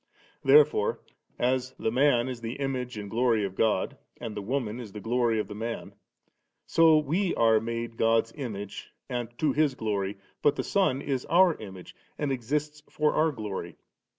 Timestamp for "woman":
4.41-4.77